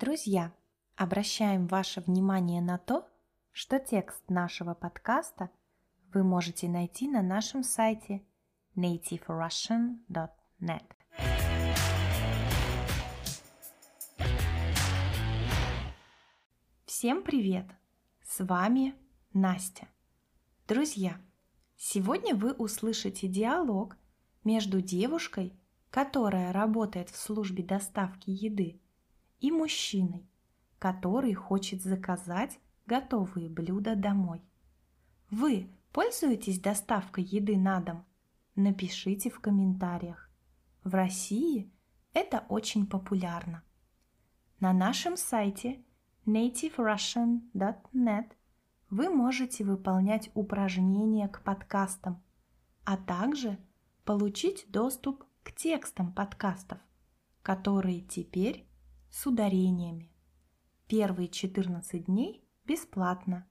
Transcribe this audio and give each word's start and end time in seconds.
Друзья, 0.00 0.52
обращаем 0.94 1.66
ваше 1.66 2.00
внимание 2.00 2.62
на 2.62 2.78
то, 2.78 3.08
что 3.50 3.80
текст 3.80 4.22
нашего 4.30 4.74
подкаста 4.74 5.50
вы 6.14 6.22
можете 6.22 6.68
найти 6.68 7.08
на 7.08 7.20
нашем 7.20 7.64
сайте 7.64 8.24
nativerussian.net. 8.76 10.84
Всем 16.84 17.24
привет! 17.24 17.66
С 18.22 18.44
вами 18.44 18.94
Настя. 19.32 19.88
Друзья, 20.68 21.20
сегодня 21.76 22.36
вы 22.36 22.52
услышите 22.52 23.26
диалог 23.26 23.96
между 24.44 24.80
девушкой, 24.80 25.58
которая 25.90 26.52
работает 26.52 27.10
в 27.10 27.16
службе 27.16 27.64
доставки 27.64 28.30
еды, 28.30 28.80
и 29.40 29.50
мужчиной, 29.50 30.28
который 30.78 31.34
хочет 31.34 31.82
заказать 31.82 32.60
готовые 32.86 33.48
блюда 33.48 33.96
домой. 33.96 34.40
Вы 35.30 35.68
пользуетесь 35.92 36.60
доставкой 36.60 37.24
еды 37.24 37.56
на 37.56 37.80
дом? 37.80 38.04
Напишите 38.54 39.30
в 39.30 39.40
комментариях. 39.40 40.30
В 40.84 40.94
России 40.94 41.72
это 42.12 42.44
очень 42.48 42.86
популярно. 42.86 43.64
На 44.60 44.72
нашем 44.72 45.16
сайте 45.16 45.84
nativerussian.net 46.26 48.32
вы 48.90 49.10
можете 49.10 49.64
выполнять 49.64 50.30
упражнения 50.34 51.28
к 51.28 51.42
подкастам, 51.42 52.22
а 52.84 52.96
также 52.96 53.58
получить 54.04 54.66
доступ 54.70 55.24
к 55.42 55.52
текстам 55.52 56.12
подкастов, 56.12 56.78
которые 57.42 58.00
теперь 58.00 58.67
с 59.10 59.26
ударениями. 59.26 60.12
Первые 60.86 61.28
14 61.28 62.06
дней 62.06 62.44
бесплатно. 62.64 63.46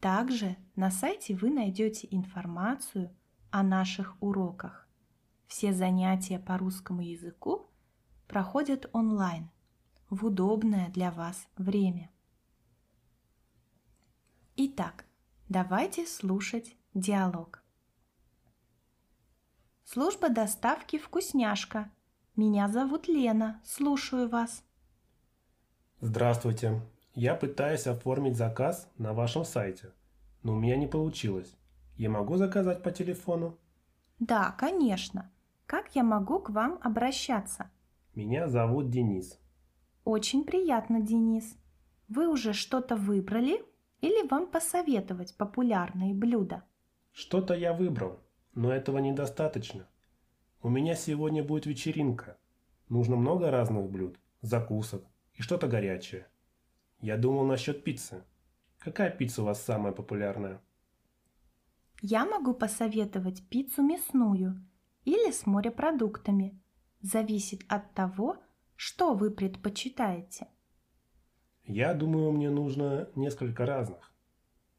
Также 0.00 0.56
на 0.74 0.90
сайте 0.90 1.34
вы 1.34 1.50
найдете 1.50 2.08
информацию 2.10 3.14
о 3.50 3.62
наших 3.62 4.16
уроках. 4.20 4.88
Все 5.46 5.72
занятия 5.72 6.38
по 6.38 6.58
русскому 6.58 7.02
языку 7.02 7.66
проходят 8.26 8.90
онлайн 8.92 9.50
в 10.10 10.26
удобное 10.26 10.90
для 10.90 11.10
вас 11.10 11.46
время. 11.56 12.10
Итак, 14.56 15.04
давайте 15.48 16.06
слушать 16.06 16.76
диалог. 16.94 17.62
Служба 19.84 20.28
доставки 20.28 20.98
«Вкусняшка». 20.98 21.92
Меня 22.34 22.68
зовут 22.68 23.06
Лена. 23.06 23.62
Слушаю 23.64 24.28
вас. 24.28 24.65
Здравствуйте. 26.02 26.82
Я 27.14 27.34
пытаюсь 27.34 27.86
оформить 27.86 28.36
заказ 28.36 28.90
на 28.98 29.14
вашем 29.14 29.46
сайте, 29.46 29.92
но 30.42 30.52
у 30.52 30.58
меня 30.58 30.76
не 30.76 30.86
получилось. 30.86 31.56
Я 31.96 32.10
могу 32.10 32.36
заказать 32.36 32.82
по 32.82 32.90
телефону? 32.90 33.56
Да, 34.18 34.54
конечно. 34.58 35.32
Как 35.64 35.96
я 35.96 36.02
могу 36.02 36.38
к 36.38 36.50
вам 36.50 36.78
обращаться? 36.82 37.70
Меня 38.14 38.46
зовут 38.46 38.90
Денис. 38.90 39.40
Очень 40.04 40.44
приятно, 40.44 41.00
Денис. 41.00 41.56
Вы 42.08 42.28
уже 42.28 42.52
что-то 42.52 42.94
выбрали 42.94 43.64
или 44.02 44.28
вам 44.28 44.48
посоветовать 44.48 45.34
популярные 45.38 46.12
блюда? 46.12 46.62
Что-то 47.12 47.54
я 47.54 47.72
выбрал, 47.72 48.20
но 48.54 48.70
этого 48.70 48.98
недостаточно. 48.98 49.88
У 50.60 50.68
меня 50.68 50.94
сегодня 50.94 51.42
будет 51.42 51.64
вечеринка. 51.64 52.36
Нужно 52.90 53.16
много 53.16 53.50
разных 53.50 53.88
блюд, 53.90 54.18
закусок, 54.42 55.02
и 55.36 55.42
что-то 55.42 55.68
горячее. 55.68 56.26
Я 57.00 57.16
думал 57.16 57.44
насчет 57.44 57.84
пиццы. 57.84 58.24
Какая 58.78 59.10
пицца 59.10 59.42
у 59.42 59.44
вас 59.44 59.62
самая 59.62 59.92
популярная? 59.92 60.60
Я 62.02 62.24
могу 62.24 62.54
посоветовать 62.54 63.46
пиццу 63.48 63.82
мясную 63.82 64.62
или 65.04 65.30
с 65.30 65.46
морепродуктами. 65.46 66.60
Зависит 67.00 67.62
от 67.68 67.94
того, 67.94 68.36
что 68.76 69.14
вы 69.14 69.30
предпочитаете. 69.30 70.48
Я 71.64 71.94
думаю, 71.94 72.32
мне 72.32 72.50
нужно 72.50 73.08
несколько 73.14 73.66
разных. 73.66 74.14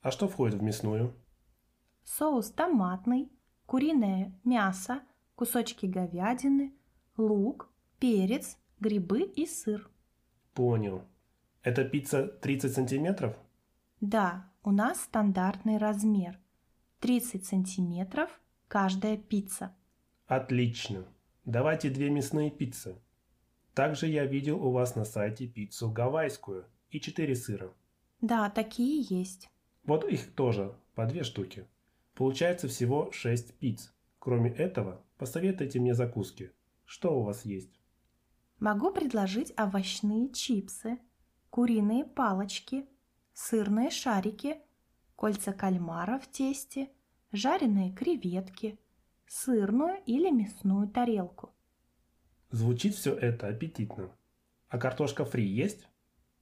А 0.01 0.11
что 0.11 0.27
входит 0.27 0.59
в 0.59 0.63
мясную? 0.63 1.13
Соус 2.03 2.51
томатный, 2.51 3.29
куриное 3.65 4.39
мясо, 4.43 5.01
кусочки 5.35 5.85
говядины, 5.85 6.73
лук, 7.17 7.69
перец, 7.99 8.57
грибы 8.79 9.23
и 9.23 9.45
сыр. 9.45 9.89
Понял. 10.57 11.03
Это 11.61 11.83
пицца 11.83 12.25
30 12.25 12.73
сантиметров? 12.73 13.37
Да, 14.01 14.51
у 14.63 14.71
нас 14.71 15.01
стандартный 15.01 15.77
размер. 15.77 16.39
30 16.99 17.45
сантиметров 17.45 18.41
каждая 18.67 19.17
пицца. 19.17 19.75
Отлично. 20.25 21.05
Давайте 21.45 21.91
две 21.91 22.09
мясные 22.09 22.49
пиццы. 22.49 22.95
Также 23.75 24.07
я 24.07 24.25
видел 24.25 24.65
у 24.65 24.71
вас 24.71 24.95
на 24.95 25.05
сайте 25.05 25.45
пиццу 25.45 25.91
гавайскую 25.91 26.65
и 26.89 26.99
четыре 26.99 27.35
сыра. 27.35 27.71
Да, 28.21 28.49
такие 28.49 29.05
есть. 29.07 29.51
Вот 29.83 30.05
их 30.05 30.33
тоже, 30.33 30.73
по 30.95 31.05
две 31.05 31.23
штуки. 31.23 31.67
Получается 32.15 32.67
всего 32.67 33.11
6 33.11 33.53
пиц. 33.59 33.93
Кроме 34.17 34.49
этого, 34.49 35.05
посоветуйте 35.19 35.79
мне 35.79 35.93
закуски. 35.93 36.51
Что 36.83 37.15
у 37.19 37.21
вас 37.21 37.45
есть? 37.45 37.76
Могу 38.59 38.91
предложить 38.91 39.53
овощные 39.57 40.29
чипсы, 40.29 40.99
куриные 41.51 42.05
палочки, 42.05 42.85
сырные 43.33 43.91
шарики, 43.91 44.57
кольца 45.15 45.53
кальмара 45.53 46.19
в 46.19 46.27
тесте, 46.31 46.89
жареные 47.31 47.91
креветки, 47.93 48.79
сырную 49.27 50.01
или 50.05 50.31
мясную 50.31 50.87
тарелку. 50.87 51.53
Звучит 52.49 52.95
все 52.95 53.13
это 53.13 53.47
аппетитно. 53.47 54.09
А 54.69 54.77
картошка 54.79 55.23
фри 55.23 55.45
есть? 55.45 55.87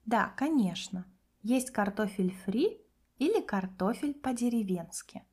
Да, 0.06 0.34
конечно. 0.38 1.06
Есть 1.42 1.72
картофель 1.72 2.32
фри 2.32 2.80
или 3.18 3.42
картофель 3.42 4.14
по-деревенски. 4.14 5.24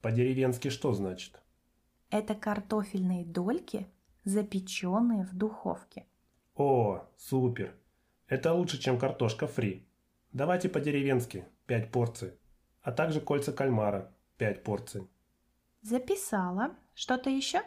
По-деревенски 0.00 0.68
что 0.70 0.92
значит? 0.92 1.42
Это 2.10 2.34
картофельные 2.34 3.24
дольки, 3.24 3.88
запеченные 4.26 5.24
в 5.24 5.34
духовке. 5.34 6.04
О, 6.56 7.06
супер! 7.16 7.74
Это 8.28 8.52
лучше, 8.52 8.78
чем 8.78 8.98
картошка 8.98 9.46
фри. 9.46 9.86
Давайте 10.32 10.68
по-деревенски 10.68 11.44
5 11.66 11.92
порций, 11.92 12.32
а 12.82 12.92
также 12.92 13.20
кольца 13.20 13.52
кальмара 13.52 14.12
5 14.38 14.64
порций. 14.64 15.08
Записала. 15.82 16.74
Что-то 16.94 17.30
еще? 17.30 17.62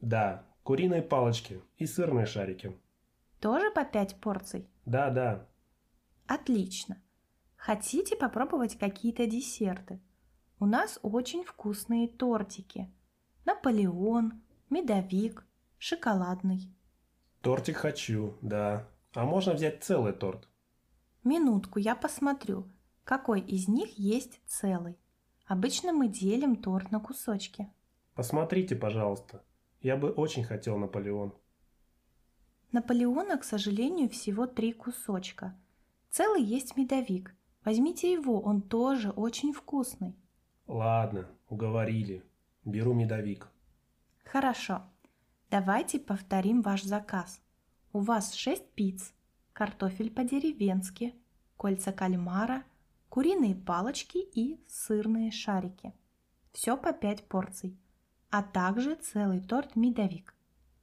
Да, 0.00 0.44
куриные 0.62 1.02
палочки 1.02 1.62
и 1.78 1.86
сырные 1.86 2.26
шарики. 2.26 2.76
Тоже 3.40 3.70
по 3.70 3.84
5 3.84 4.20
порций? 4.20 4.68
Да, 4.84 5.10
да. 5.10 5.48
Отлично. 6.26 7.00
Хотите 7.56 8.16
попробовать 8.16 8.78
какие-то 8.78 9.26
десерты? 9.26 10.00
У 10.58 10.66
нас 10.66 10.98
очень 11.02 11.42
вкусные 11.44 12.06
тортики. 12.06 12.92
Наполеон, 13.44 14.42
медовик, 14.68 15.46
шоколадный. 15.82 16.72
Тортик 17.40 17.76
хочу, 17.76 18.38
да. 18.40 18.88
А 19.14 19.24
можно 19.24 19.52
взять 19.52 19.82
целый 19.82 20.12
торт? 20.12 20.48
Минутку, 21.24 21.80
я 21.80 21.96
посмотрю, 21.96 22.70
какой 23.02 23.40
из 23.40 23.66
них 23.66 23.98
есть 23.98 24.40
целый. 24.46 24.96
Обычно 25.44 25.92
мы 25.92 26.06
делим 26.06 26.54
торт 26.54 26.92
на 26.92 27.00
кусочки. 27.00 27.68
Посмотрите, 28.14 28.76
пожалуйста. 28.76 29.42
Я 29.80 29.96
бы 29.96 30.10
очень 30.10 30.44
хотел 30.44 30.78
Наполеон. 30.78 31.34
Наполеона, 32.70 33.36
к 33.36 33.42
сожалению, 33.44 34.08
всего 34.08 34.46
три 34.46 34.72
кусочка. 34.72 35.58
Целый 36.10 36.44
есть 36.44 36.76
медовик. 36.76 37.34
Возьмите 37.64 38.12
его, 38.12 38.40
он 38.40 38.62
тоже 38.62 39.10
очень 39.10 39.52
вкусный. 39.52 40.14
Ладно, 40.68 41.28
уговорили. 41.48 42.22
Беру 42.64 42.94
медовик. 42.94 43.48
Хорошо. 44.24 44.84
Давайте 45.52 45.98
повторим 45.98 46.62
ваш 46.62 46.82
заказ. 46.82 47.42
У 47.92 48.00
вас 48.00 48.32
6 48.32 48.70
пиц, 48.70 49.12
картофель 49.52 50.10
по-деревенски, 50.10 51.14
кольца 51.58 51.92
кальмара, 51.92 52.64
куриные 53.10 53.54
палочки 53.54 54.16
и 54.16 54.64
сырные 54.66 55.30
шарики. 55.30 55.92
Все 56.52 56.78
по 56.78 56.94
5 56.94 57.28
порций, 57.28 57.78
а 58.30 58.42
также 58.42 58.94
целый 58.94 59.42
торт 59.42 59.76
медовик. 59.76 60.34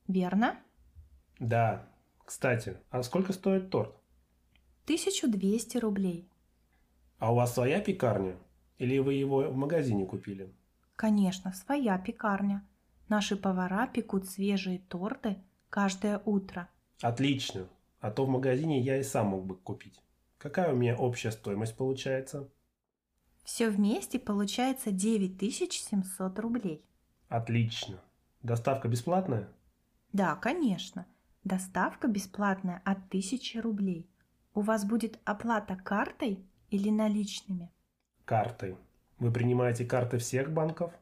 Верно? 0.07 0.60
Да. 1.39 1.89
Кстати, 2.24 2.77
а 2.92 3.01
сколько 3.01 3.33
стоит 3.33 3.71
торт? 3.71 3.95
1200 4.83 5.80
рублей. 5.80 6.30
А 7.18 7.31
у 7.31 7.36
вас 7.38 7.56
своя 7.56 7.81
пекарня? 7.81 8.38
Или 8.77 9.00
вы 9.00 9.16
его 9.16 9.50
в 9.50 9.56
магазине 9.56 10.06
купили? 10.06 10.54
Конечно, 10.95 11.54
своя 11.54 11.98
пекарня. 11.98 12.63
Наши 13.09 13.35
повара 13.35 13.88
пекут 13.88 14.29
свежие 14.29 14.79
торты 14.79 15.38
каждое 15.69 16.21
утро. 16.25 16.69
Отлично. 17.01 17.67
А 18.00 18.11
то 18.11 18.25
в 18.25 18.29
магазине 18.29 18.79
я 18.79 18.97
и 18.97 19.03
сам 19.03 19.27
мог 19.27 19.45
бы 19.45 19.56
купить. 19.56 20.00
Какая 20.38 20.71
у 20.71 20.75
меня 20.75 20.95
общая 20.95 21.31
стоимость 21.31 21.75
получается? 21.75 22.47
Все 23.44 23.69
вместе 23.69 24.19
получается 24.19 24.91
9700 24.91 26.39
рублей. 26.39 26.85
Отлично. 27.29 28.00
Доставка 28.44 28.88
бесплатная? 28.88 29.50
Да, 30.13 30.35
конечно. 30.35 31.07
Доставка 31.44 32.07
бесплатная 32.07 32.81
от 32.85 33.00
1000 33.07 33.61
рублей. 33.61 34.07
У 34.53 34.61
вас 34.61 34.85
будет 34.85 35.19
оплата 35.25 35.75
картой 35.75 36.45
или 36.69 36.89
наличными? 36.89 37.71
Картой. 38.25 38.77
Вы 39.17 39.31
принимаете 39.31 39.83
карты 39.85 40.19
всех 40.19 40.53
банков? 40.53 40.94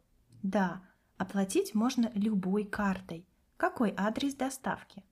Да, 0.41 0.81
оплатить 1.17 1.75
можно 1.75 2.11
любой 2.13 2.63
картой. 2.63 3.27
Какой 3.57 3.93
адрес 3.97 4.35
доставки? 4.35 5.03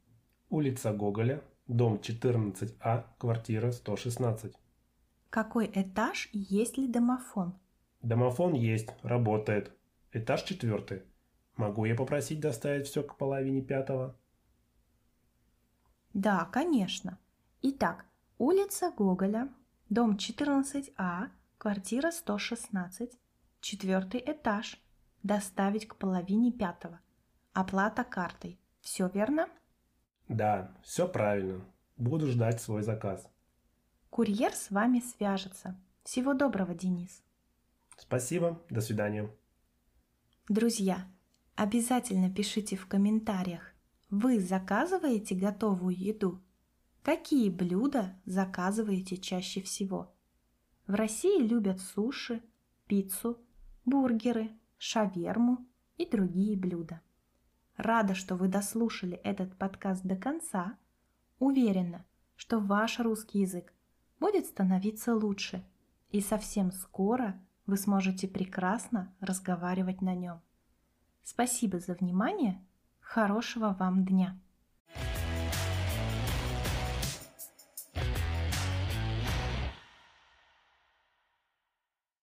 Улица 0.49 0.93
Гоголя, 0.93 1.43
дом 1.67 1.95
14А, 1.95 3.05
квартира 3.17 3.71
116. 3.71 4.53
Какой 5.29 5.69
этаж 5.73 6.29
и 6.31 6.39
есть 6.39 6.77
ли 6.77 6.87
домофон? 6.87 7.53
Домофон 8.01 8.53
есть, 8.53 8.89
работает. 9.01 9.71
Этаж 10.11 10.43
четвертый. 10.43 11.01
Могу 11.57 11.85
я 11.85 11.95
попросить 11.95 12.39
доставить 12.39 12.87
все 12.87 13.01
к 13.01 13.17
половине 13.17 13.61
пятого? 13.61 14.15
Да, 16.13 16.45
конечно. 16.45 17.17
Итак, 17.61 18.05
улица 18.37 18.91
Гоголя, 18.95 19.49
дом 19.89 20.15
14А, 20.15 21.29
квартира 21.57 22.11
116, 22.11 23.17
четвертый 23.59 24.23
этаж. 24.25 24.79
Доставить 25.25 25.87
к 25.87 25.95
половине 25.95 26.51
пятого. 26.51 26.99
Оплата 27.51 28.03
картой. 28.03 28.59
Все 28.81 29.09
верно? 29.11 29.49
Да, 30.29 30.71
все 30.83 31.07
правильно. 31.07 31.65
Буду 31.97 32.27
ждать 32.27 32.61
свой 32.61 32.83
заказ. 32.83 33.27
Курьер 34.11 34.53
с 34.53 34.69
вами 34.69 34.99
свяжется. 34.99 35.81
Всего 36.03 36.35
доброго, 36.35 36.75
Денис. 36.75 37.23
Спасибо, 37.97 38.61
до 38.69 38.81
свидания. 38.81 39.27
Друзья, 40.47 41.07
обязательно 41.55 42.31
пишите 42.31 42.75
в 42.75 42.85
комментариях, 42.85 43.73
вы 44.11 44.39
заказываете 44.39 45.33
готовую 45.33 45.97
еду? 45.97 46.39
Какие 47.01 47.49
блюда 47.49 48.13
заказываете 48.25 49.17
чаще 49.17 49.63
всего? 49.63 50.13
В 50.85 50.93
России 50.93 51.41
любят 51.41 51.81
суши, 51.81 52.43
пиццу, 52.85 53.39
бургеры, 53.85 54.51
шаверму 54.77 55.65
и 55.97 56.09
другие 56.09 56.57
блюда. 56.57 57.01
Рада, 57.77 58.15
что 58.15 58.35
вы 58.35 58.47
дослушали 58.47 59.17
этот 59.17 59.57
подкаст 59.57 60.03
до 60.03 60.15
конца. 60.15 60.77
Уверена, 61.39 62.05
что 62.35 62.59
ваш 62.59 62.99
русский 62.99 63.39
язык 63.39 63.73
будет 64.19 64.45
становиться 64.45 65.13
лучше, 65.15 65.65
и 66.11 66.21
совсем 66.21 66.71
скоро 66.71 67.39
вы 67.65 67.77
сможете 67.77 68.27
прекрасно 68.27 69.13
разговаривать 69.19 70.01
на 70.01 70.15
нем. 70.15 70.41
Спасибо 71.23 71.79
за 71.79 71.93
внимание. 71.93 72.63
Хорошего 72.99 73.75
вам 73.77 74.05
дня! 74.05 74.39